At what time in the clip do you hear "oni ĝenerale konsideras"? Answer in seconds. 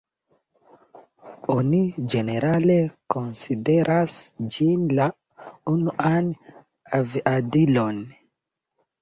1.55-4.17